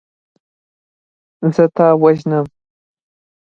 زه 1.55 1.65
تا 1.75 1.87
وژنم. 2.03 2.45